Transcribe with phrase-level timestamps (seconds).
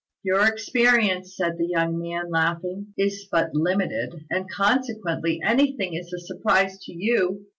[0.23, 6.17] "Your experience," said the young man, laughing, "is but limited, and, consequently, anything is a
[6.17, 7.45] surprise to you.